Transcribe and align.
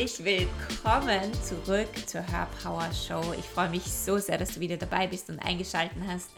herzlich 0.00 0.24
willkommen 0.24 1.30
zurück 1.42 1.90
zur 2.06 2.26
Hörpower 2.26 2.90
Show. 2.94 3.34
Ich 3.38 3.44
freue 3.44 3.68
mich 3.68 3.82
so 3.82 4.16
sehr, 4.16 4.38
dass 4.38 4.54
du 4.54 4.60
wieder 4.60 4.78
dabei 4.78 5.06
bist 5.06 5.28
und 5.28 5.38
eingeschaltet 5.40 5.98
hast. 6.06 6.30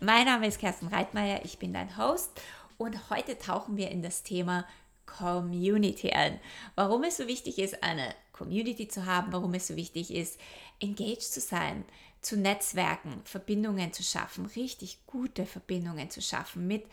Mein 0.00 0.26
Name 0.26 0.46
ist 0.46 0.58
Kerstin 0.58 0.88
Reitmeier, 0.88 1.40
ich 1.42 1.58
bin 1.58 1.72
dein 1.72 1.96
Host 1.96 2.30
und 2.76 3.08
heute 3.08 3.38
tauchen 3.38 3.78
wir 3.78 3.90
in 3.90 4.02
das 4.02 4.22
Thema 4.22 4.66
Community 5.06 6.10
ein. 6.10 6.38
Warum 6.74 7.04
es 7.04 7.16
so 7.16 7.26
wichtig 7.26 7.58
ist, 7.58 7.82
eine 7.82 8.14
Community 8.32 8.86
zu 8.86 9.06
haben, 9.06 9.32
warum 9.32 9.54
es 9.54 9.68
so 9.68 9.76
wichtig 9.76 10.12
ist, 10.12 10.38
engaged 10.78 11.22
zu 11.22 11.40
sein, 11.40 11.86
zu 12.20 12.36
Netzwerken, 12.36 13.22
Verbindungen 13.24 13.94
zu 13.94 14.02
schaffen, 14.02 14.44
richtig 14.44 14.98
gute 15.06 15.46
Verbindungen 15.46 16.10
zu 16.10 16.20
schaffen 16.20 16.66
mit 16.66 16.84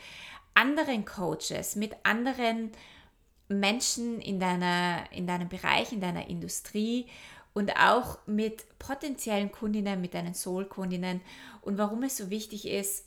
anderen 0.54 1.04
Coaches, 1.04 1.76
mit 1.76 1.94
anderen 2.04 2.72
Menschen 3.60 4.20
in, 4.20 4.40
deiner, 4.40 5.12
in 5.12 5.28
deinem 5.28 5.50
Bereich, 5.50 5.92
in 5.92 6.02
deiner 6.02 6.28
Industrie 6.28 7.08
und 7.54 7.76
auch 7.78 8.20
mit 8.26 8.66
potenziellen 8.80 9.52
Kundinnen, 9.52 10.02
mit 10.02 10.14
deinen 10.14 10.34
Soul-Kundinnen 10.34 11.22
und 11.62 11.78
warum 11.78 12.04
es 12.04 12.18
so 12.18 12.30
wichtig 12.30 12.68
ist, 12.68 13.06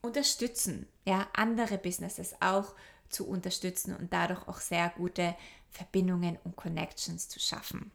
unterstützen, 0.00 0.86
ja, 1.04 1.26
andere 1.32 1.78
Businesses 1.78 2.34
auch 2.40 2.74
zu 3.08 3.26
unterstützen 3.26 3.94
und 3.96 4.12
dadurch 4.12 4.46
auch 4.48 4.58
sehr 4.58 4.90
gute 4.96 5.34
Verbindungen 5.70 6.38
und 6.44 6.56
Connections 6.56 7.28
zu 7.28 7.40
schaffen. 7.40 7.90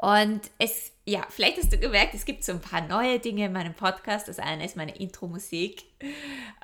Und 0.00 0.42
es, 0.58 0.92
ja, 1.06 1.26
vielleicht 1.30 1.56
hast 1.58 1.72
du 1.72 1.78
gemerkt, 1.78 2.14
es 2.14 2.24
gibt 2.24 2.44
so 2.44 2.52
ein 2.52 2.60
paar 2.60 2.82
neue 2.82 3.18
Dinge 3.18 3.46
in 3.46 3.52
meinem 3.52 3.74
Podcast. 3.74 4.28
Das 4.28 4.38
eine 4.38 4.64
ist 4.64 4.76
meine 4.76 4.96
Intro-Musik. 4.96 5.84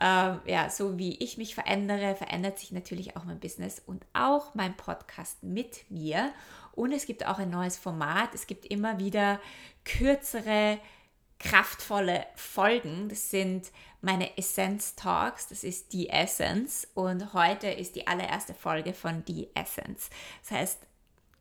Ähm, 0.01 0.41
ja, 0.45 0.69
so 0.69 0.99
wie 0.99 1.17
ich 1.17 1.39
mich 1.39 1.55
verändere, 1.55 2.15
verändert 2.15 2.59
sich 2.59 2.73
natürlich 2.73 3.17
auch 3.17 3.25
mein 3.25 3.41
Business 3.41 3.81
und 3.85 4.05
auch 4.13 4.55
mein 4.55 4.77
Podcast 4.77 5.43
mit 5.43 5.91
mir. 5.91 6.33
Und 6.73 6.93
es 6.93 7.07
gibt 7.07 7.27
auch 7.27 7.39
ein 7.39 7.51
neues 7.51 7.77
Format. 7.77 8.35
Es 8.35 8.47
gibt 8.47 8.67
immer 8.67 8.99
wieder 8.99 9.41
kürzere, 9.85 10.79
kraftvolle 11.39 12.27
Folgen. 12.35 13.09
Das 13.09 13.31
sind 13.31 13.71
meine 14.01 14.37
Essence 14.37 14.95
Talks. 14.95 15.49
Das 15.49 15.65
ist 15.65 15.93
die 15.93 16.11
Essence. 16.11 16.87
Und 16.95 17.33
heute 17.33 17.69
ist 17.69 17.97
die 17.97 18.07
allererste 18.07 18.55
Folge 18.55 18.93
von 18.93 19.25
die 19.25 19.49
Essence. 19.55 20.11
Das 20.43 20.59
heißt, 20.59 20.79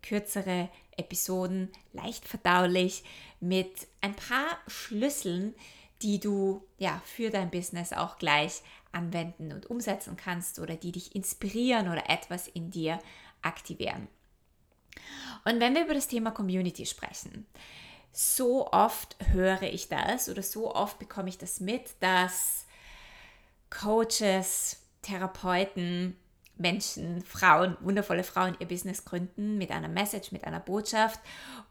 kürzere 0.02 0.70
Episoden, 0.98 1.70
leicht 1.94 2.28
verdaulich, 2.28 3.04
mit 3.40 3.88
ein 4.02 4.16
paar 4.16 4.58
Schlüsseln, 4.68 5.56
die 6.02 6.20
du 6.20 6.64
ja 6.78 7.02
für 7.06 7.30
dein 7.30 7.52
Business 7.52 7.94
auch 7.94 8.18
gleich 8.18 8.62
anwenden 8.92 9.52
und 9.52 9.68
umsetzen 9.68 10.18
kannst 10.18 10.60
oder 10.60 10.76
die 10.76 10.92
dich 10.92 11.16
inspirieren 11.16 11.88
oder 11.88 12.10
etwas 12.10 12.48
in 12.48 12.72
dir 12.72 13.00
aktivieren. 13.42 14.08
Und 15.46 15.60
wenn 15.60 15.74
wir 15.74 15.86
über 15.86 15.94
das 15.94 16.08
Thema 16.08 16.32
Community 16.32 16.86
sprechen, 16.86 17.48
so 18.12 18.68
oft 18.72 19.16
höre 19.32 19.64
ich 19.64 19.88
das 19.88 20.30
oder 20.30 20.44
so 20.44 20.74
oft 20.76 21.00
bekomme 21.00 21.30
ich 21.30 21.38
das 21.38 21.60
mit, 21.60 21.96
dass 22.02 22.66
Coaches, 23.70 24.82
Therapeuten, 25.02 26.18
Menschen, 26.62 27.22
Frauen, 27.24 27.76
wundervolle 27.82 28.24
Frauen 28.24 28.56
ihr 28.60 28.68
Business 28.68 29.04
gründen 29.04 29.58
mit 29.58 29.72
einer 29.72 29.88
Message, 29.88 30.32
mit 30.32 30.46
einer 30.46 30.60
Botschaft 30.60 31.20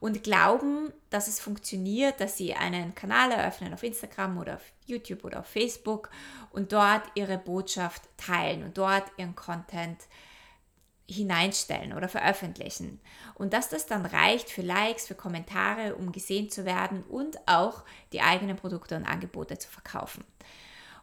und 0.01 0.23
glauben, 0.23 0.93
dass 1.09 1.29
es 1.29 1.41
funktioniert, 1.41 2.21
dass 2.21 2.37
sie 2.37 2.55
einen 2.55 2.95
Kanal 2.95 3.31
eröffnen 3.33 3.73
auf 3.73 3.83
Instagram 3.83 4.39
oder 4.39 4.57
auf 4.57 4.73
YouTube 4.87 5.25
oder 5.25 5.41
auf 5.41 5.47
Facebook 5.47 6.11
und 6.51 6.73
dort 6.73 7.03
ihre 7.15 7.39
Botschaft 7.39 8.03
teilen 8.17 8.65
und 8.65 8.77
dort 8.77 9.05
ihren 9.17 9.37
Content 9.37 9.99
hineinstellen 11.11 11.93
oder 11.93 12.09
veröffentlichen. 12.09 13.01
Und 13.35 13.53
dass 13.53 13.69
das 13.69 13.87
dann 13.87 14.07
reicht 14.07 14.49
für 14.49 14.63
Likes, 14.63 15.09
für 15.09 15.15
Kommentare, 15.15 15.97
um 15.97 16.13
gesehen 16.13 16.51
zu 16.51 16.65
werden 16.65 17.03
und 17.05 17.37
auch 17.49 17.85
die 18.13 18.21
eigenen 18.21 18.57
Produkte 18.57 18.97
und 18.97 19.05
Angebote 19.05 19.59
zu 19.59 19.69
verkaufen. 19.69 20.25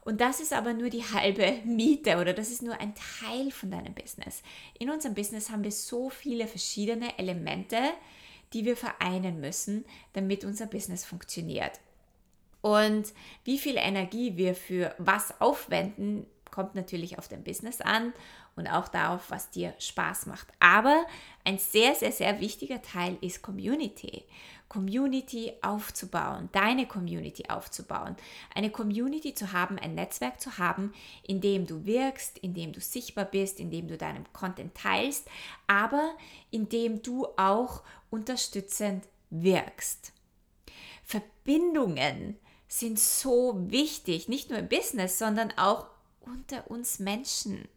Und 0.08 0.22
das 0.22 0.40
ist 0.40 0.54
aber 0.54 0.74
nur 0.74 0.90
die 0.90 1.04
halbe 1.04 1.60
Miete 1.66 2.16
oder 2.22 2.32
das 2.32 2.50
ist 2.50 2.62
nur 2.62 2.80
ein 2.80 2.94
Teil 2.96 3.52
von 3.52 3.70
deinem 3.70 3.94
Business. 3.94 4.42
In 4.80 4.90
unserem 4.90 5.14
Business 5.14 5.50
haben 5.50 5.66
wir 5.66 5.72
so 5.72 6.10
viele 6.10 6.48
verschiedene 6.48 7.20
Elemente, 7.20 7.78
die 8.54 8.64
wir 8.64 8.78
vereinen 8.78 9.42
müssen, 9.42 9.84
damit 10.14 10.46
unser 10.46 10.66
Business 10.66 11.04
funktioniert. 11.04 11.82
Und 12.62 13.12
wie 13.44 13.58
viel 13.58 13.76
Energie 13.76 14.38
wir 14.38 14.56
für 14.56 14.96
was 14.98 15.42
aufwenden, 15.42 16.26
kommt 16.52 16.74
natürlich 16.76 17.20
auf 17.20 17.28
dein 17.28 17.44
Business 17.44 17.82
an 17.82 18.14
und 18.56 18.68
auch 18.68 18.88
darauf, 18.88 19.30
was 19.30 19.50
dir 19.50 19.74
Spaß 19.78 20.28
macht. 20.28 20.48
Aber 20.62 21.06
ein 21.44 21.58
sehr, 21.58 21.96
sehr, 21.96 22.14
sehr 22.14 22.40
wichtiger 22.40 22.82
Teil 22.82 23.18
ist 23.20 23.42
Community. 23.42 24.24
Community 24.70 25.54
aufzubauen, 25.62 26.50
deine 26.52 26.88
Community 26.88 27.46
aufzubauen. 27.50 28.16
Eine 28.54 28.70
Community 28.70 29.34
zu 29.34 29.54
haben, 29.54 29.80
ein 29.80 29.96
Netzwerk 29.96 30.42
zu 30.42 30.58
haben, 30.58 30.94
in 31.24 31.40
dem 31.42 31.66
du 31.66 31.86
wirkst, 31.86 32.38
in 32.40 32.54
dem 32.54 32.74
du 32.74 32.82
sichtbar 32.82 33.26
bist, 33.26 33.60
in 33.60 33.72
dem 33.72 33.88
du 33.88 33.98
deinen 33.98 34.32
Content 34.34 34.76
teilst, 34.76 35.28
aber 35.68 36.16
in 36.52 36.70
dem 36.70 37.02
du 37.02 37.28
auch 37.38 37.82
unterstützend 38.10 39.06
wirkst. 39.30 40.12
Verbindungen 41.04 42.38
sind 42.68 43.00
so 43.00 43.56
wichtig, 43.70 44.28
nicht 44.28 44.50
nur 44.50 44.60
im 44.60 44.68
Business, 44.68 45.18
sondern 45.18 45.52
auch 45.58 45.88
unter 46.20 46.70
uns 46.70 47.00
Menschen. 47.00 47.68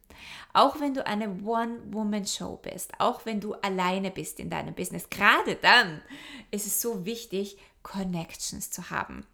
Auch 0.53 0.79
wenn 0.79 0.93
du 0.93 1.05
eine 1.05 1.29
One-Woman-Show 1.43 2.59
bist, 2.61 2.91
auch 2.99 3.25
wenn 3.25 3.39
du 3.39 3.53
alleine 3.55 4.11
bist 4.11 4.39
in 4.39 4.49
deinem 4.49 4.73
Business, 4.73 5.09
gerade 5.09 5.55
dann 5.55 6.01
ist 6.51 6.67
es 6.67 6.81
so 6.81 7.05
wichtig, 7.05 7.57
Connections 7.83 8.71
zu 8.71 8.89
haben. 8.89 9.25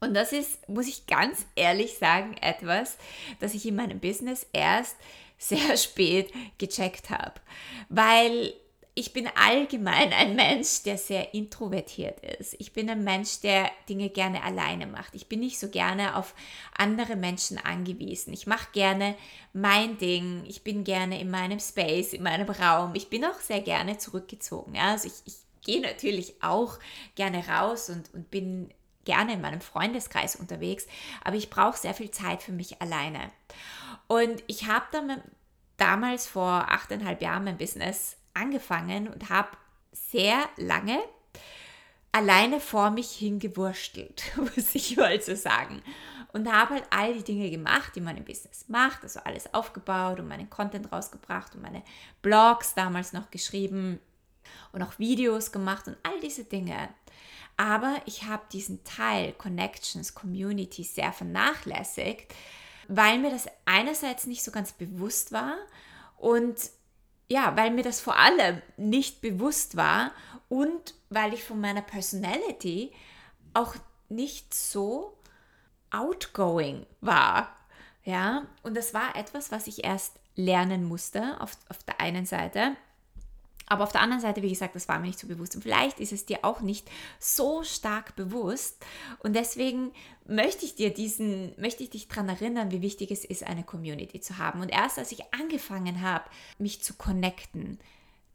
Und 0.00 0.14
das 0.14 0.32
ist, 0.32 0.68
muss 0.68 0.86
ich 0.86 1.06
ganz 1.06 1.46
ehrlich 1.56 1.96
sagen, 1.98 2.36
etwas, 2.40 2.98
das 3.40 3.54
ich 3.54 3.66
in 3.66 3.76
meinem 3.76 4.00
Business 4.00 4.46
erst 4.52 4.96
sehr 5.38 5.76
spät 5.76 6.32
gecheckt 6.58 7.10
habe. 7.10 7.40
Weil 7.88 8.54
ich 8.96 9.12
bin 9.12 9.28
allgemein 9.34 10.12
ein 10.12 10.36
Mensch, 10.36 10.84
der 10.84 10.98
sehr 10.98 11.34
introvertiert 11.34 12.20
ist. 12.38 12.54
Ich 12.60 12.72
bin 12.72 12.88
ein 12.88 13.02
Mensch, 13.02 13.40
der 13.40 13.70
Dinge 13.88 14.08
gerne 14.08 14.44
alleine 14.44 14.86
macht. 14.86 15.16
Ich 15.16 15.28
bin 15.28 15.40
nicht 15.40 15.58
so 15.58 15.68
gerne 15.68 16.16
auf 16.16 16.34
andere 16.76 17.16
Menschen 17.16 17.58
angewiesen. 17.58 18.32
Ich 18.32 18.46
mache 18.46 18.68
gerne 18.72 19.16
mein 19.52 19.98
Ding. 19.98 20.44
Ich 20.46 20.62
bin 20.62 20.84
gerne 20.84 21.20
in 21.20 21.28
meinem 21.28 21.58
Space, 21.58 22.12
in 22.12 22.22
meinem 22.22 22.48
Raum. 22.48 22.94
Ich 22.94 23.10
bin 23.10 23.24
auch 23.24 23.40
sehr 23.40 23.60
gerne 23.60 23.98
zurückgezogen. 23.98 24.76
Ja? 24.76 24.92
Also 24.92 25.08
ich, 25.08 25.14
ich 25.24 25.34
gehe 25.62 25.80
natürlich 25.80 26.40
auch 26.40 26.78
gerne 27.16 27.44
raus 27.48 27.90
und, 27.90 28.14
und 28.14 28.30
bin 28.30 28.72
gerne 29.04 29.32
in 29.34 29.40
meinem 29.40 29.60
Freundeskreis 29.60 30.36
unterwegs, 30.36 30.86
aber 31.24 31.36
ich 31.36 31.50
brauche 31.50 31.76
sehr 31.76 31.94
viel 31.94 32.10
Zeit 32.10 32.42
für 32.42 32.52
mich 32.52 32.80
alleine. 32.80 33.30
Und 34.06 34.42
ich 34.46 34.66
habe 34.66 34.86
dann 34.92 35.20
damals 35.76 36.26
vor 36.28 36.66
achteinhalb 36.70 37.20
Jahren 37.20 37.44
mein 37.44 37.58
Business 37.58 38.16
angefangen 38.34 39.08
und 39.08 39.30
habe 39.30 39.50
sehr 39.92 40.38
lange 40.56 40.98
alleine 42.14 42.60
vor 42.60 42.90
mich 42.90 43.10
hingewurstelt, 43.10 44.22
muss 44.36 44.74
ich 44.74 44.96
mal 44.96 45.20
so 45.20 45.34
sagen. 45.34 45.82
Und 46.32 46.50
habe 46.50 46.74
halt 46.74 46.84
all 46.90 47.14
die 47.14 47.24
Dinge 47.24 47.50
gemacht, 47.50 47.92
die 47.94 48.00
man 48.00 48.16
im 48.16 48.24
Business 48.24 48.68
macht, 48.68 49.02
also 49.02 49.20
alles 49.20 49.52
aufgebaut 49.52 50.18
und 50.18 50.28
meinen 50.28 50.50
Content 50.50 50.90
rausgebracht 50.92 51.54
und 51.54 51.62
meine 51.62 51.82
Blogs 52.22 52.74
damals 52.74 53.12
noch 53.12 53.30
geschrieben 53.30 54.00
und 54.72 54.82
auch 54.82 54.98
Videos 54.98 55.52
gemacht 55.52 55.86
und 55.86 55.96
all 56.02 56.18
diese 56.20 56.44
Dinge. 56.44 56.88
Aber 57.56 57.96
ich 58.06 58.24
habe 58.24 58.42
diesen 58.52 58.82
Teil 58.84 59.32
Connections, 59.32 60.14
Community 60.14 60.82
sehr 60.82 61.12
vernachlässigt, 61.12 62.32
weil 62.88 63.18
mir 63.18 63.30
das 63.30 63.46
einerseits 63.64 64.26
nicht 64.26 64.42
so 64.42 64.50
ganz 64.50 64.72
bewusst 64.72 65.30
war 65.30 65.54
und 66.16 66.56
ja, 67.28 67.56
weil 67.56 67.70
mir 67.70 67.82
das 67.82 68.00
vor 68.00 68.16
allem 68.16 68.60
nicht 68.76 69.20
bewusst 69.20 69.76
war 69.76 70.12
und 70.48 70.94
weil 71.10 71.32
ich 71.32 71.44
von 71.44 71.60
meiner 71.60 71.82
Personality 71.82 72.92
auch 73.54 73.74
nicht 74.08 74.52
so 74.54 75.16
outgoing 75.90 76.86
war. 77.00 77.54
Ja, 78.04 78.46
und 78.62 78.76
das 78.76 78.92
war 78.92 79.16
etwas, 79.16 79.50
was 79.50 79.66
ich 79.66 79.84
erst 79.84 80.20
lernen 80.36 80.84
musste 80.84 81.40
auf, 81.40 81.56
auf 81.68 81.82
der 81.84 82.00
einen 82.00 82.26
Seite. 82.26 82.76
Aber 83.74 83.82
auf 83.82 83.92
der 83.92 84.02
anderen 84.02 84.22
Seite, 84.22 84.40
wie 84.40 84.50
gesagt, 84.50 84.76
das 84.76 84.86
war 84.86 85.00
mir 85.00 85.08
nicht 85.08 85.18
so 85.18 85.26
bewusst. 85.26 85.56
Und 85.56 85.62
vielleicht 85.62 85.98
ist 85.98 86.12
es 86.12 86.26
dir 86.26 86.44
auch 86.44 86.60
nicht 86.60 86.88
so 87.18 87.64
stark 87.64 88.14
bewusst. 88.14 88.86
Und 89.18 89.34
deswegen 89.34 89.90
möchte 90.28 90.64
ich 90.64 90.76
dir 90.76 90.94
diesen, 90.94 91.60
möchte 91.60 91.82
ich 91.82 91.90
dich 91.90 92.06
daran 92.06 92.28
erinnern, 92.28 92.70
wie 92.70 92.82
wichtig 92.82 93.10
es 93.10 93.24
ist, 93.24 93.42
eine 93.42 93.64
Community 93.64 94.20
zu 94.20 94.38
haben. 94.38 94.60
Und 94.60 94.68
erst 94.68 94.96
als 94.96 95.10
ich 95.10 95.34
angefangen 95.34 96.02
habe, 96.02 96.30
mich 96.58 96.84
zu 96.84 96.94
connecten, 96.94 97.80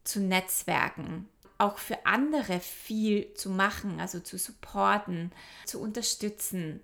zu 0.03 0.19
netzwerken, 0.19 1.30
auch 1.57 1.77
für 1.77 2.06
andere 2.06 2.59
viel 2.59 3.33
zu 3.33 3.50
machen, 3.50 4.01
also 4.01 4.19
zu 4.19 4.38
supporten, 4.38 5.31
zu 5.65 5.80
unterstützen, 5.80 6.81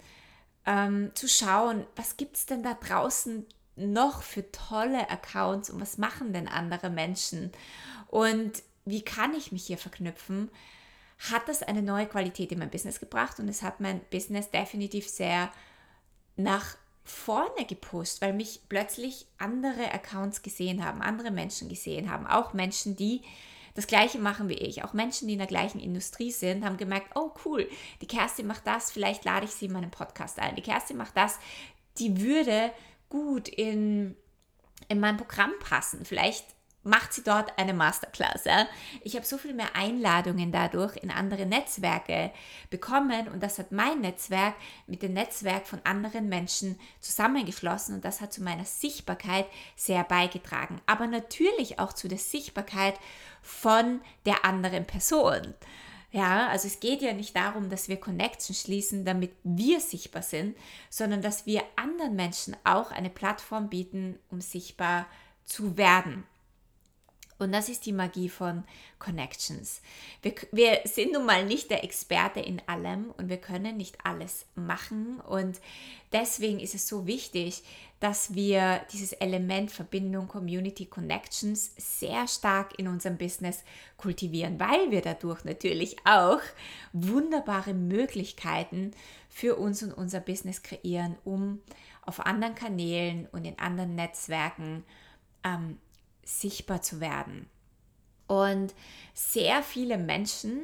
ähm, 0.65 1.11
zu 1.13 1.27
schauen, 1.27 1.85
was 1.97 2.15
gibt 2.15 2.37
es 2.37 2.45
denn 2.45 2.63
da 2.63 2.75
draußen 2.75 3.45
noch 3.75 4.21
für 4.21 4.51
tolle 4.51 5.09
Accounts 5.09 5.69
und 5.69 5.81
was 5.81 5.97
machen 5.97 6.33
denn 6.33 6.47
andere 6.47 6.89
Menschen? 6.89 7.51
Und 8.07 8.63
wie 8.85 9.01
kann 9.01 9.33
ich 9.33 9.51
mich 9.51 9.65
hier 9.65 9.77
verknüpfen, 9.77 10.49
hat 11.31 11.47
das 11.47 11.63
eine 11.63 11.81
neue 11.81 12.07
Qualität 12.07 12.51
in 12.51 12.59
mein 12.59 12.69
Business 12.69 12.99
gebracht 12.99 13.39
und 13.39 13.47
es 13.47 13.63
hat 13.63 13.79
mein 13.79 14.01
Business 14.09 14.51
definitiv 14.51 15.07
sehr 15.07 15.51
nach 16.35 16.77
vorne 17.03 17.65
gepusht, 17.67 18.21
weil 18.21 18.33
mich 18.33 18.61
plötzlich 18.67 19.27
andere 19.37 19.93
Accounts 19.93 20.41
gesehen 20.41 20.83
haben, 20.83 21.01
andere 21.01 21.31
Menschen 21.31 21.69
gesehen 21.69 22.11
haben, 22.11 22.27
auch 22.27 22.53
Menschen, 22.53 22.95
die 22.95 23.21
das 23.75 23.87
gleiche 23.87 24.17
machen 24.19 24.49
wie 24.49 24.53
ich, 24.53 24.83
auch 24.83 24.93
Menschen, 24.93 25.27
die 25.27 25.33
in 25.33 25.39
der 25.39 25.47
gleichen 25.47 25.79
Industrie 25.79 26.31
sind, 26.31 26.65
haben 26.65 26.77
gemerkt, 26.77 27.11
oh 27.15 27.31
cool, 27.45 27.69
die 28.01 28.07
Kerstin 28.07 28.47
macht 28.47 28.65
das, 28.65 28.91
vielleicht 28.91 29.25
lade 29.25 29.45
ich 29.45 29.51
sie 29.51 29.65
in 29.65 29.73
meinen 29.73 29.91
Podcast 29.91 30.39
ein. 30.39 30.55
Die 30.55 30.61
Kerstin 30.61 30.97
macht 30.97 31.15
das, 31.15 31.37
die 31.99 32.21
würde 32.21 32.71
gut 33.09 33.47
in, 33.47 34.15
in 34.87 34.99
mein 34.99 35.17
Programm 35.17 35.51
passen. 35.59 36.05
Vielleicht 36.05 36.45
macht 36.85 37.13
sie 37.13 37.23
dort 37.23 37.57
eine 37.57 37.73
Masterclass. 37.73 38.45
Ja? 38.45 38.67
Ich 39.01 39.15
habe 39.15 39.25
so 39.25 39.37
viel 39.37 39.53
mehr 39.53 39.75
Einladungen 39.75 40.51
dadurch 40.51 40.95
in 40.97 41.09
andere 41.09 41.45
Netzwerke 41.45 42.31
bekommen 42.69 43.27
und 43.27 43.41
das 43.41 43.57
hat 43.57 43.71
mein 43.71 44.01
Netzwerk 44.01 44.53
mit 44.85 45.01
dem 45.01 45.13
Netzwerk 45.13 45.65
von 45.67 45.81
anderen 45.83 46.29
Menschen 46.29 46.79
zusammengeschlossen 47.01 47.95
und 47.95 48.05
das 48.05 48.21
hat 48.21 48.31
zu 48.31 48.43
meiner 48.43 48.65
Sichtbarkeit 48.65 49.47
sehr 49.75 50.03
beigetragen. 50.03 50.79
Aber 50.85 51.07
natürlich 51.07 51.79
auch 51.79 51.91
zu 51.91 52.07
der 52.07 52.19
Sichtbarkeit 52.19 52.99
von 53.41 53.99
der 54.25 54.45
anderen 54.45 54.85
Person. 54.85 55.55
Ja, 56.15 56.47
also 56.47 56.69
es 56.69 56.79
geht 56.79 57.01
ja 57.01 57.11
nicht 57.11 57.35
darum, 57.35 57.67
dass 57.67 57.89
wir 57.89 57.97
Connection 57.97 58.55
schließen, 58.55 59.03
damit 59.03 59.33
wir 59.43 59.81
sichtbar 59.81 60.21
sind, 60.21 60.55
sondern 60.89 61.21
dass 61.21 61.45
wir 61.45 61.61
anderen 61.75 62.15
Menschen 62.15 62.55
auch 62.63 62.91
eine 62.91 63.09
Plattform 63.09 63.67
bieten, 63.67 64.17
um 64.29 64.39
sichtbar 64.39 65.07
zu 65.43 65.75
werden. 65.75 66.23
Und 67.37 67.51
das 67.51 67.67
ist 67.67 67.85
die 67.85 67.91
Magie 67.91 68.29
von 68.29 68.63
Connections. 68.97 69.81
Wir, 70.21 70.35
wir, 70.51 70.81
sind 70.85 71.11
nun 71.11 71.25
mal 71.25 71.45
nicht 71.45 71.69
der 71.69 71.83
Experte 71.83 72.39
in 72.39 72.61
allem 72.65 73.11
und 73.17 73.27
wir 73.27 73.37
können 73.37 73.75
nicht 73.75 73.97
alles 74.03 74.45
machen. 74.55 75.19
Und 75.19 75.59
deswegen 76.13 76.59
ist 76.59 76.75
es 76.75 76.87
so 76.87 77.05
wichtig, 77.07 77.63
dass 77.99 78.35
wir 78.35 78.81
dieses 78.93 79.13
Element 79.13 79.71
Verbindung, 79.71 80.27
Community, 80.27 80.85
Connections 80.85 81.71
sehr 81.77 82.27
stark 82.27 82.77
in 82.79 82.87
unserem 82.87 83.17
Business 83.17 83.63
kultivieren, 83.97 84.59
weil 84.59 84.91
wir 84.91 85.01
dadurch 85.01 85.43
natürlich 85.43 85.97
auch 86.05 86.41
wunderbare 86.93 87.73
Möglichkeiten 87.73 88.91
für 89.27 89.55
uns 89.55 89.83
und 89.83 89.91
unser 89.91 90.21
Business 90.21 90.63
kreieren, 90.63 91.17
um 91.25 91.61
auf 92.01 92.25
anderen 92.25 92.55
Kanälen 92.55 93.27
und 93.31 93.45
in 93.45 93.59
anderen 93.59 93.95
Netzwerken 93.95 94.85
ähm, 95.43 95.79
sichtbar 96.25 96.81
zu 96.81 96.99
werden. 96.99 97.47
Und 98.27 98.73
sehr 99.13 99.63
viele 99.63 99.97
Menschen 99.97 100.61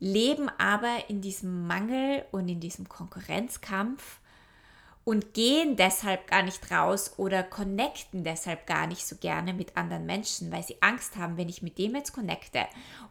leben 0.00 0.50
aber 0.58 1.08
in 1.08 1.22
diesem 1.22 1.66
Mangel 1.66 2.26
und 2.32 2.48
in 2.48 2.60
diesem 2.60 2.88
Konkurrenzkampf 2.88 4.20
und 5.04 5.34
gehen 5.34 5.76
deshalb 5.76 6.26
gar 6.28 6.42
nicht 6.42 6.70
raus 6.70 7.14
oder 7.18 7.42
connecten 7.42 8.24
deshalb 8.24 8.66
gar 8.66 8.86
nicht 8.86 9.06
so 9.06 9.16
gerne 9.16 9.52
mit 9.52 9.76
anderen 9.76 10.06
Menschen, 10.06 10.50
weil 10.50 10.62
sie 10.62 10.76
Angst 10.80 11.16
haben, 11.16 11.36
wenn 11.36 11.48
ich 11.48 11.62
mit 11.62 11.76
dem 11.78 11.94
jetzt 11.94 12.12
connecte 12.12 12.60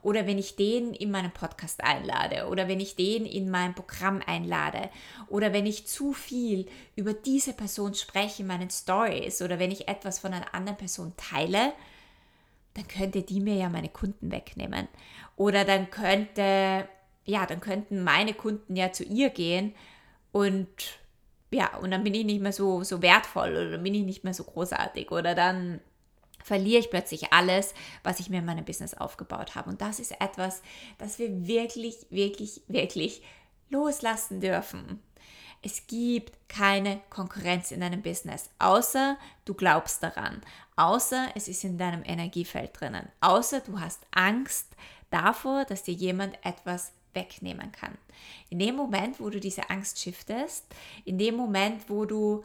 oder 0.01 0.25
wenn 0.25 0.39
ich 0.39 0.55
den 0.55 0.93
in 0.93 1.11
meinen 1.11 1.31
Podcast 1.31 1.83
einlade 1.83 2.47
oder 2.47 2.67
wenn 2.67 2.79
ich 2.79 2.95
den 2.95 3.25
in 3.25 3.49
mein 3.49 3.75
Programm 3.75 4.21
einlade 4.25 4.89
oder 5.27 5.53
wenn 5.53 5.67
ich 5.67 5.85
zu 5.85 6.13
viel 6.13 6.67
über 6.95 7.13
diese 7.13 7.53
Person 7.53 7.93
spreche 7.93 8.41
in 8.41 8.47
meinen 8.47 8.71
Stories 8.71 9.41
oder 9.41 9.59
wenn 9.59 9.71
ich 9.71 9.87
etwas 9.87 10.19
von 10.19 10.33
einer 10.33 10.53
anderen 10.55 10.77
Person 10.77 11.13
teile, 11.15 11.73
dann 12.73 12.87
könnte 12.87 13.21
die 13.21 13.39
mir 13.39 13.55
ja 13.55 13.69
meine 13.69 13.89
Kunden 13.89 14.31
wegnehmen. 14.31 14.87
Oder 15.35 15.63
dann 15.63 15.91
könnte 15.91 16.87
ja, 17.25 17.45
dann 17.45 17.61
könnten 17.61 18.03
meine 18.03 18.33
Kunden 18.33 18.75
ja 18.75 18.91
zu 18.91 19.03
ihr 19.03 19.29
gehen 19.29 19.73
und 20.31 20.67
ja, 21.53 21.77
und 21.77 21.91
dann 21.91 22.03
bin 22.03 22.13
ich 22.13 22.25
nicht 22.25 22.41
mehr 22.41 22.53
so, 22.53 22.83
so 22.83 23.01
wertvoll 23.01 23.51
oder 23.51 23.71
dann 23.71 23.83
bin 23.83 23.95
ich 23.95 24.03
nicht 24.03 24.23
mehr 24.23 24.33
so 24.33 24.43
großartig 24.43 25.11
oder 25.11 25.35
dann 25.35 25.79
verliere 26.43 26.79
ich 26.79 26.89
plötzlich 26.89 27.31
alles, 27.31 27.73
was 28.03 28.19
ich 28.19 28.29
mir 28.29 28.39
in 28.39 28.45
meinem 28.45 28.65
Business 28.65 28.93
aufgebaut 28.93 29.55
habe. 29.55 29.69
Und 29.69 29.81
das 29.81 29.99
ist 29.99 30.11
etwas, 30.19 30.61
das 30.97 31.17
wir 31.19 31.47
wirklich, 31.47 32.05
wirklich, 32.09 32.61
wirklich 32.67 33.21
loslassen 33.69 34.41
dürfen. 34.41 35.01
Es 35.61 35.87
gibt 35.87 36.49
keine 36.49 36.99
Konkurrenz 37.09 37.71
in 37.71 37.79
deinem 37.79 38.01
Business, 38.01 38.49
außer 38.59 39.17
du 39.45 39.53
glaubst 39.53 40.03
daran, 40.03 40.41
außer 40.75 41.29
es 41.35 41.47
ist 41.47 41.63
in 41.63 41.77
deinem 41.77 42.03
Energiefeld 42.03 42.71
drinnen, 42.77 43.07
außer 43.21 43.61
du 43.61 43.79
hast 43.79 44.05
Angst 44.11 44.67
davor, 45.09 45.63
dass 45.63 45.83
dir 45.83 45.93
jemand 45.93 46.37
etwas 46.43 46.91
wegnehmen 47.13 47.71
kann. 47.71 47.97
In 48.49 48.59
dem 48.59 48.75
Moment, 48.75 49.19
wo 49.19 49.29
du 49.29 49.39
diese 49.39 49.69
Angst 49.69 49.99
shiftest, 49.99 50.65
in 51.05 51.17
dem 51.17 51.35
Moment, 51.35 51.89
wo 51.89 52.05
du 52.05 52.43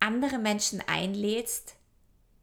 andere 0.00 0.38
Menschen 0.38 0.82
einlädst, 0.86 1.76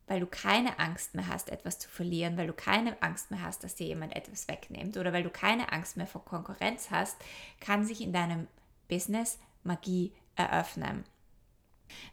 weil 0.07 0.19
du 0.19 0.27
keine 0.27 0.77
Angst 0.79 1.15
mehr 1.15 1.27
hast, 1.27 1.49
etwas 1.49 1.79
zu 1.79 1.89
verlieren, 1.89 2.37
weil 2.37 2.47
du 2.47 2.53
keine 2.53 3.01
Angst 3.01 3.31
mehr 3.31 3.41
hast, 3.41 3.63
dass 3.63 3.75
dir 3.75 3.87
jemand 3.87 4.15
etwas 4.15 4.47
wegnimmt 4.47 4.97
oder 4.97 5.13
weil 5.13 5.23
du 5.23 5.29
keine 5.29 5.71
Angst 5.71 5.97
mehr 5.97 6.07
vor 6.07 6.23
Konkurrenz 6.23 6.91
hast, 6.91 7.17
kann 7.59 7.85
sich 7.85 8.01
in 8.01 8.13
deinem 8.13 8.47
Business 8.87 9.39
Magie 9.63 10.13
eröffnen. 10.35 11.05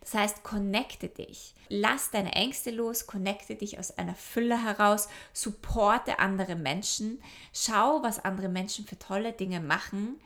Das 0.01 0.15
heißt, 0.15 0.43
connecte 0.43 1.09
dich. 1.09 1.55
Lass 1.69 2.11
deine 2.11 2.33
Ängste 2.33 2.71
los, 2.71 3.07
connecte 3.07 3.55
dich 3.55 3.79
aus 3.79 3.97
einer 3.99 4.15
Fülle 4.15 4.63
heraus, 4.63 5.09
supporte 5.33 6.19
andere 6.19 6.57
Menschen, 6.57 7.23
schau, 7.53 8.03
was 8.03 8.25
andere 8.25 8.49
Menschen 8.49 8.87
für 8.87 8.99
tolle 8.99 9.33
Dinge 9.33 9.61
machen 9.61 10.21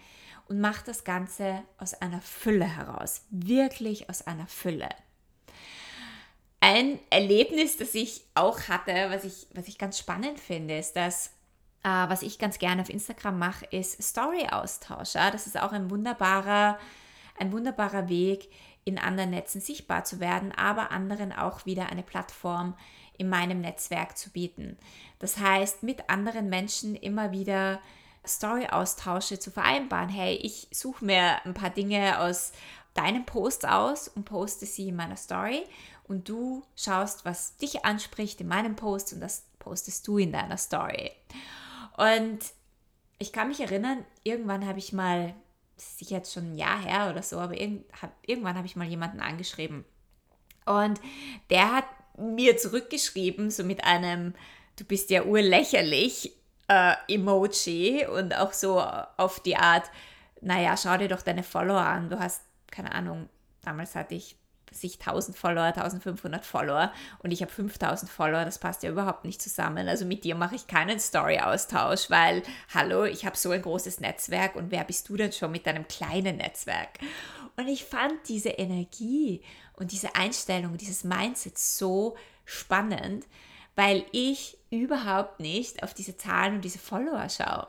und 0.48 0.60
mach 0.60 0.82
das 0.82 1.04
Ganze 1.04 1.62
aus 1.78 1.94
einer 1.94 2.20
Fülle 2.20 2.64
heraus. 2.64 3.22
Wirklich 3.31 4.08
aus 4.08 4.26
einer 4.26 4.46
Fülle. 4.46 4.88
Ein 6.60 6.99
Erlebnis, 7.10 7.76
das 7.76 7.94
ich 7.94 8.25
auch 8.34 8.62
hatte, 8.69 8.92
was 9.10 9.25
ich, 9.25 9.46
was 9.54 9.69
ich 9.69 9.78
ganz 9.78 9.99
spannend 9.99 10.40
finde, 10.40 10.78
ist, 10.78 10.96
dass 10.96 11.31
äh, 11.87 12.08
was 12.08 12.22
ich 12.22 12.38
ganz 12.38 12.58
gerne 12.58 12.82
auf 12.82 12.90
Instagram 12.90 13.38
mache, 13.38 13.66
ist 13.66 14.02
Story-Austausch. 14.02 15.14
Ja? 15.14 15.31
Das 15.31 15.46
ist 15.46 15.60
auch 15.60 15.70
ein 15.70 15.90
wunderbarer, 15.90 16.78
ein 17.38 17.52
wunderbarer 17.52 18.08
Weg, 18.08 18.50
in 18.86 18.98
anderen 18.98 19.30
Netzen 19.30 19.60
sichtbar 19.60 20.04
zu 20.04 20.20
werden, 20.20 20.52
aber 20.52 20.92
anderen 20.92 21.32
auch 21.32 21.66
wieder 21.66 21.90
eine 21.90 22.04
Plattform 22.04 22.75
in 23.18 23.28
meinem 23.28 23.61
Netzwerk 23.61 24.16
zu 24.16 24.30
bieten. 24.30 24.78
Das 25.18 25.38
heißt, 25.38 25.82
mit 25.82 26.08
anderen 26.08 26.49
Menschen 26.49 26.94
immer 26.94 27.32
wieder 27.32 27.80
Story-Austausche 28.25 29.38
zu 29.40 29.50
vereinbaren. 29.50 30.08
Hey, 30.08 30.37
ich 30.37 30.68
suche 30.70 31.04
mir 31.04 31.44
ein 31.44 31.54
paar 31.54 31.70
Dinge 31.70 32.20
aus 32.20 32.52
deinem 32.94 33.26
Post 33.26 33.66
aus 33.66 34.08
und 34.08 34.25
poste 34.25 34.66
sie 34.66 34.88
in 34.88 34.96
meiner 34.96 35.16
Story 35.16 35.64
und 36.04 36.28
du 36.28 36.62
schaust, 36.76 37.25
was 37.25 37.56
dich 37.56 37.84
anspricht 37.84 38.40
in 38.40 38.49
meinem 38.49 38.76
Post 38.76 39.12
und 39.12 39.20
das 39.20 39.46
postest 39.58 40.06
du 40.06 40.18
in 40.18 40.32
deiner 40.32 40.58
Story. 40.58 41.11
Und 41.96 42.38
ich 43.18 43.32
kann 43.32 43.49
mich 43.49 43.61
erinnern, 43.61 44.04
irgendwann 44.22 44.64
habe 44.64 44.78
ich 44.78 44.92
mal 44.92 45.34
das 45.76 46.00
ist 46.00 46.11
jetzt 46.11 46.33
schon 46.33 46.52
ein 46.52 46.59
Jahr 46.59 46.80
her 46.80 47.11
oder 47.11 47.23
so, 47.23 47.38
aber 47.38 47.59
irgend, 47.59 47.85
hab, 48.00 48.12
irgendwann 48.26 48.56
habe 48.56 48.66
ich 48.66 48.76
mal 48.76 48.87
jemanden 48.87 49.21
angeschrieben. 49.21 49.85
Und 50.64 51.00
der 51.50 51.73
hat 51.73 51.85
mir 52.18 52.56
zurückgeschrieben, 52.56 53.50
so 53.50 53.62
mit 53.62 53.85
einem, 53.85 54.35
du 54.76 54.85
bist 54.85 55.11
ja 55.11 55.25
urlächerlich 55.25 56.33
äh, 56.68 56.95
Emoji 57.09 58.06
und 58.06 58.35
auch 58.35 58.52
so 58.52 58.80
auf 58.80 59.40
die 59.40 59.56
Art, 59.56 59.85
naja, 60.40 60.76
schau 60.76 60.97
dir 60.97 61.09
doch 61.09 61.23
deine 61.23 61.42
Follower 61.42 61.80
an, 61.80 62.11
du 62.11 62.18
hast, 62.18 62.42
keine 62.71 62.92
Ahnung, 62.92 63.28
damals 63.62 63.95
hatte 63.95 64.14
ich 64.14 64.37
sich 64.73 64.99
1000 65.00 65.37
Follower, 65.37 65.64
1500 65.64 66.44
Follower 66.44 66.92
und 67.18 67.30
ich 67.30 67.42
habe 67.42 67.50
5000 67.50 68.11
Follower, 68.11 68.44
das 68.44 68.58
passt 68.58 68.82
ja 68.82 68.90
überhaupt 68.90 69.25
nicht 69.25 69.40
zusammen. 69.40 69.88
Also 69.88 70.04
mit 70.04 70.25
dir 70.25 70.35
mache 70.35 70.56
ich 70.56 70.66
keinen 70.66 70.99
Story-Austausch, 70.99 72.11
weil, 72.11 72.42
hallo, 72.75 73.04
ich 73.04 73.25
habe 73.26 73.37
so 73.37 73.50
ein 73.50 73.62
großes 73.62 74.00
Netzwerk 74.00 74.56
und 74.56 74.70
wer 74.70 74.85
bist 74.85 75.08
du 75.08 75.16
denn 75.16 75.32
schon 75.32 75.52
mit 75.52 75.66
deinem 75.66 75.87
kleinen 75.88 76.37
Netzwerk? 76.37 76.99
Und 77.56 77.68
ich 77.68 77.85
fand 77.85 78.14
diese 78.28 78.50
Energie 78.50 79.42
und 79.75 79.92
diese 79.92 80.14
Einstellung, 80.14 80.76
dieses 80.76 81.04
Mindset 81.04 81.58
so 81.58 82.16
spannend, 82.44 83.26
weil 83.75 84.04
ich 84.12 84.58
überhaupt 84.70 85.40
nicht 85.40 85.82
auf 85.82 85.94
diese 85.94 86.16
Zahlen 86.16 86.56
und 86.56 86.64
diese 86.64 86.78
Follower 86.78 87.28
schaue 87.28 87.68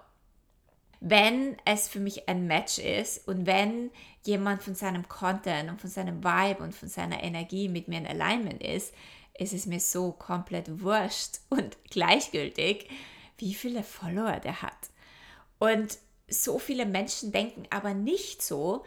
wenn 1.00 1.58
es 1.66 1.88
für 1.88 2.00
mich 2.00 2.28
ein 2.28 2.48
Match 2.48 2.80
ist 2.80 3.28
und 3.28 3.46
wenn 3.46 3.92
jemand 4.24 4.64
von 4.64 4.76
seinem 4.76 5.08
Content 5.08 5.70
und 5.70 5.80
von 5.80 5.90
seinem 5.90 6.24
Vibe 6.24 6.64
und 6.64 6.74
von 6.74 6.90
seiner 6.90 7.24
Energie 7.24 7.70
mit 7.70 7.88
mir 7.88 8.00
in 8.00 8.08
Alignment 8.08 8.64
ist, 8.64 8.94
ist 9.38 9.54
es 9.54 9.66
mir 9.66 9.80
so 9.80 10.12
komplett 10.12 10.82
wurscht 10.82 11.40
und 11.50 11.78
gleichgültig, 11.90 12.90
wie 13.38 13.54
viele 13.54 13.84
Follower 13.84 14.40
der 14.40 14.62
hat. 14.62 14.90
Und 15.60 15.98
so 16.28 16.60
viele 16.60 16.86
Menschen 16.86 17.32
denken 17.32 17.64
aber 17.70 17.94
nicht 17.94 18.42
so, 18.42 18.84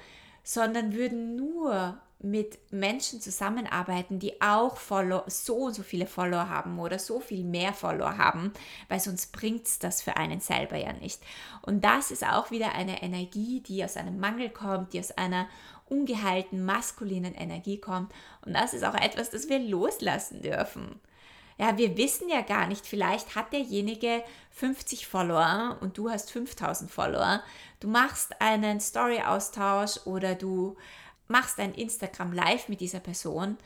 sondern 0.50 0.95
würden 0.95 1.37
nur 1.37 2.00
mit 2.19 2.59
Menschen 2.73 3.21
zusammenarbeiten, 3.21 4.19
die 4.19 4.42
auch 4.42 4.78
Follow, 4.78 5.23
so 5.28 5.54
und 5.54 5.75
so 5.75 5.85
viele 5.85 6.07
Follower 6.07 6.49
haben 6.49 6.80
oder 6.80 6.99
so 6.99 7.21
viel 7.21 7.45
mehr 7.45 7.73
Follower 7.73 8.19
haben, 8.19 8.52
weil 8.88 8.99
sonst 8.99 9.30
bringt 9.33 9.69
es 9.69 9.78
das 9.78 10.02
für 10.02 10.16
einen 10.16 10.40
selber 10.40 10.76
ja 10.76 10.92
nicht. 10.92 11.23
Und 11.62 11.85
das 11.85 12.11
ist 12.11 12.26
auch 12.26 12.50
wieder 12.50 12.75
eine 12.75 13.00
Energie, 13.00 13.61
die 13.61 13.85
aus 13.85 13.97
einem 13.97 14.19
Mangel 14.19 14.50
kommt, 14.50 14.92
die 14.92 14.99
aus 14.99 15.12
einer 15.12 15.49
ungeheilten 15.88 16.64
maskulinen 16.64 17.35
Energie 17.35 17.78
kommt. 17.78 18.12
Und 18.45 18.52
das 18.54 18.75
ist 18.75 18.85
auch 18.85 18.95
etwas, 18.95 19.30
das 19.30 19.49
wir 19.49 19.61
loslassen 19.61 20.42
dürfen. 20.42 21.00
Ja, 21.61 21.76
wir 21.76 21.99
wissen 21.99 22.31
ja 22.31 22.40
gar 22.40 22.67
nicht, 22.67 22.87
vielleicht 22.87 23.35
hat 23.35 23.52
derjenige 23.52 24.25
50 24.52 25.07
Follower 25.07 25.76
und 25.83 25.99
du 25.99 26.09
hast 26.09 26.33
5000 26.33 26.90
Follower. 26.90 27.43
Du 27.81 27.88
machst 27.88 28.40
einen 28.40 28.81
Story-Austausch 28.81 30.07
oder 30.07 30.35
du 30.35 30.79
machst 31.29 31.61
ein 31.61 31.75
Instagram 31.75 32.33
Live 32.33 32.71
mit 32.71 32.81
dieser 32.81 33.00
Person 33.00 33.59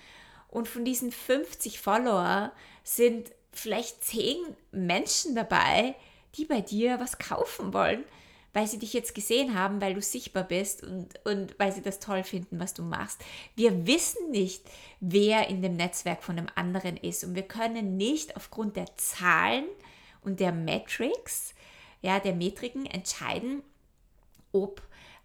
und 0.49 0.67
von 0.67 0.85
diesen 0.85 1.13
50 1.13 1.79
Follower 1.79 2.51
sind 2.83 3.31
vielleicht 3.53 4.03
10 4.03 4.39
Menschen 4.73 5.37
dabei, 5.37 5.95
die 6.35 6.47
bei 6.47 6.63
dir 6.63 6.99
was 6.99 7.19
kaufen 7.19 7.73
wollen, 7.73 8.03
weil 8.55 8.67
sie 8.67 8.79
dich 8.79 8.95
jetzt 8.95 9.15
gesehen 9.15 9.59
haben, 9.59 9.81
weil 9.83 9.95
du 9.95 10.01
sichtbar 10.01 10.45
bist 10.45 10.83
und, 10.83 11.09
und 11.25 11.59
weil 11.59 11.73
sie 11.73 11.83
das 11.83 12.01
toll 12.01 12.23
finden, 12.23 12.59
was 12.61 12.73
du 12.73 12.83
machst. 12.83 13.21
Wir 13.57 13.87
wissen 13.87 14.31
nicht, 14.31 14.63
wer 15.01 15.49
in 15.49 15.61
dem 15.61 15.77
Netzwerk 15.77 16.23
von 16.23 16.37
dem 16.37 16.47
anderen 16.55 16.97
ist 16.97 17.25
und 17.25 17.35
wir 17.35 17.43
können 17.43 17.97
nicht 17.97 18.37
aufgrund 18.37 18.77
der 18.77 18.97
Zahlen 18.97 19.65
und 20.23 20.41
der 20.41 20.53
Metrics, 20.53 21.55
ja, 22.01 22.21
der 22.21 22.35
Metriken 22.35 22.87
entscheiden, 22.87 23.63
ob 24.53 24.81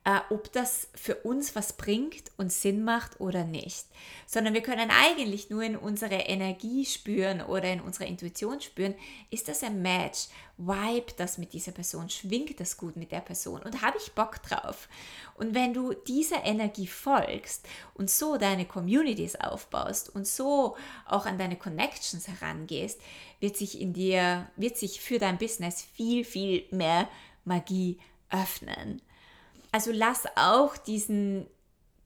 äh, 0.06 0.20
ob 0.30 0.52
das 0.54 0.88
für 0.96 1.16
uns 1.16 1.56
was 1.56 1.74
bringt 1.74 2.32
und 2.38 2.52
Sinn 2.52 2.84
macht 2.84 3.20
oder 3.20 3.44
nicht. 3.44 3.86
Sondern 4.26 4.54
wir 4.54 4.62
können 4.62 4.92
eigentlich 4.92 5.50
nur 5.50 5.62
in 5.62 5.76
unsere 5.76 6.16
Energie 6.16 6.86
spüren 6.86 7.42
oder 7.42 7.72
in 7.72 7.82
unserer 7.82 8.08
Intuition 8.08 8.62
spüren, 8.62 8.96
ist 9.30 9.50
das 9.50 9.64
ein 9.64 9.82
Match? 9.82 10.28
Vibe 10.58 11.14
das 11.18 11.38
mit 11.38 11.54
dieser 11.54 11.72
Person? 11.72 12.10
Schwingt 12.10 12.60
das 12.60 12.78
gut 12.78 12.96
mit 12.96 13.12
der 13.12 13.22
Person? 13.22 13.62
Und 13.62 13.82
habe 13.82 13.98
ich 13.98 14.14
Bock 14.14 14.42
drauf? 14.42 14.88
Und 15.36 15.54
wenn 15.54 15.74
du 15.74 15.94
dieser 15.94 16.44
Energie 16.44 16.88
folgst 16.88 17.68
und 17.94 18.10
so 18.10 18.38
deine 18.38 18.66
Communities 18.66 19.36
aufbaust 19.36 20.14
und 20.14 20.28
so 20.28 20.76
auch 21.06 21.26
an 21.26 21.38
deine 21.38 21.58
Connections 21.58 22.28
herangehst, 22.28 23.00
wird 23.40 23.58
sich 23.58 23.80
in 23.80 23.94
dir, 23.94 24.50
wird 24.56 24.78
sich 24.78 25.02
für 25.02 25.20
dein 25.20 25.38
Business 25.38 25.82
viel, 25.82 26.24
viel 26.24 26.66
mehr 26.72 27.08
Magie 27.46 28.00
öffnen. 28.30 29.02
Also 29.72 29.92
lass 29.94 30.26
auch 30.36 30.78
diesen, 30.78 31.48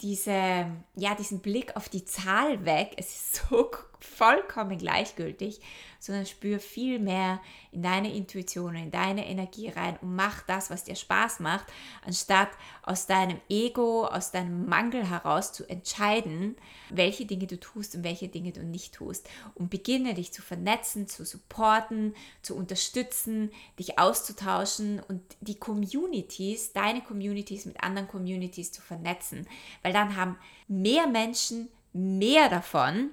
diese, 0.02 0.68
ja, 0.96 1.16
diesen 1.18 1.40
Blick 1.40 1.76
auf 1.76 1.90
die 1.90 2.06
Zahl 2.06 2.66
weg. 2.66 2.94
Es 2.98 3.08
ist 3.16 3.36
so 3.50 3.72
vollkommen 4.04 4.78
gleichgültig, 4.78 5.62
sondern 6.00 6.26
spür 6.26 6.60
viel 6.60 7.00
mehr 7.00 7.42
in 7.72 7.82
deine 7.82 8.14
Intuition, 8.14 8.76
in 8.76 8.92
deine 8.92 9.26
Energie 9.26 9.70
rein 9.70 9.98
und 10.02 10.16
mach 10.16 10.42
das, 10.42 10.70
was 10.70 10.84
dir 10.84 10.96
Spaß 10.96 11.40
macht, 11.40 11.66
anstatt 12.06 12.50
aus 12.82 13.08
deinem 13.08 13.40
Ego, 13.50 14.06
aus 14.06 14.32
deinem 14.32 14.66
Mangel 14.68 15.10
heraus 15.10 15.54
zu 15.54 15.68
entscheiden, 15.70 16.58
welche 16.90 17.26
Dinge 17.26 17.48
du 17.48 17.58
tust 17.58 17.96
und 17.96 18.04
welche 18.04 18.28
Dinge 18.28 18.52
du 18.52 18.64
nicht 18.64 18.94
tust. 18.94 19.30
Und 19.56 19.70
beginne 19.70 20.14
dich 20.14 20.34
zu 20.34 20.42
vernetzen, 20.42 21.08
zu 21.08 21.24
supporten, 21.24 22.14
zu 22.42 22.56
unterstützen, 22.56 23.52
dich 23.80 23.98
auszutauschen 23.98 25.00
und 25.00 25.22
die 25.40 25.58
Communities, 25.58 26.74
deine 26.74 27.02
Communities 27.02 27.66
mit 27.66 27.82
anderen 27.82 28.10
Communities 28.10 28.74
zu 28.74 28.82
vernetzen, 28.82 29.48
weil 29.82 29.94
dann 29.94 30.18
haben 30.18 30.38
mehr 30.68 31.08
Menschen 31.08 31.70
mehr 31.94 32.50
davon 32.50 33.12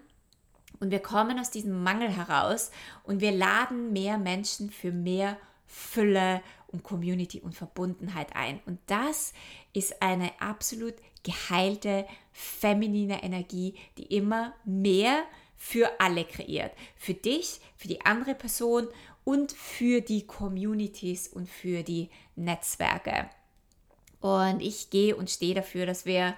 und 0.80 0.90
wir 0.90 1.00
kommen 1.00 1.38
aus 1.38 1.50
diesem 1.50 1.82
Mangel 1.82 2.08
heraus 2.08 2.70
und 3.04 3.20
wir 3.20 3.32
laden 3.32 3.92
mehr 3.92 4.18
Menschen 4.18 4.70
für 4.70 4.90
mehr 4.90 5.36
Fülle 5.66 6.42
und 6.68 6.82
Community 6.82 7.40
und 7.40 7.54
Verbundenheit 7.54 8.34
ein. 8.34 8.60
Und 8.66 8.80
das 8.86 9.32
ist 9.72 10.02
eine 10.02 10.32
absolut 10.40 10.94
geheilte, 11.22 12.06
feminine 12.32 13.22
Energie, 13.22 13.74
die 13.98 14.16
immer 14.16 14.54
mehr 14.64 15.22
für 15.56 16.00
alle 16.00 16.24
kreiert. 16.24 16.72
Für 16.96 17.14
dich, 17.14 17.60
für 17.76 17.88
die 17.88 18.04
andere 18.04 18.34
Person 18.34 18.88
und 19.24 19.52
für 19.52 20.00
die 20.00 20.26
Communities 20.26 21.28
und 21.28 21.48
für 21.48 21.82
die 21.82 22.08
Netzwerke. 22.36 23.28
Und 24.20 24.60
ich 24.60 24.90
gehe 24.90 25.14
und 25.14 25.30
stehe 25.30 25.54
dafür, 25.54 25.86
dass 25.86 26.06
wir 26.06 26.34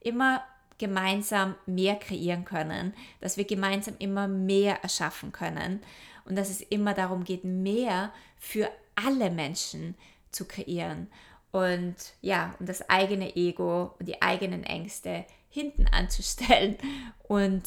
immer 0.00 0.42
gemeinsam 0.78 1.54
mehr 1.66 1.96
kreieren 1.96 2.44
können, 2.44 2.94
dass 3.20 3.36
wir 3.36 3.44
gemeinsam 3.44 3.94
immer 3.98 4.28
mehr 4.28 4.82
erschaffen 4.82 5.32
können 5.32 5.80
und 6.24 6.36
dass 6.36 6.50
es 6.50 6.60
immer 6.60 6.94
darum 6.94 7.24
geht, 7.24 7.44
mehr 7.44 8.12
für 8.38 8.70
alle 8.94 9.30
Menschen 9.30 9.94
zu 10.30 10.46
kreieren 10.46 11.08
und 11.54 11.94
ja, 12.20 12.56
und 12.58 12.68
das 12.68 12.88
eigene 12.90 13.36
Ego 13.36 13.94
und 13.98 14.08
die 14.08 14.20
eigenen 14.20 14.64
Ängste 14.64 15.24
hinten 15.48 15.86
anzustellen 15.86 16.76
und 17.28 17.62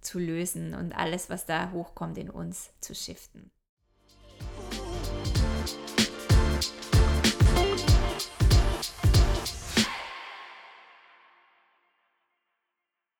zu 0.00 0.18
lösen 0.18 0.74
und 0.74 0.92
alles, 0.92 1.30
was 1.30 1.46
da 1.46 1.70
hochkommt, 1.70 2.18
in 2.18 2.30
uns 2.30 2.70
zu 2.80 2.94
shiften. 2.94 3.50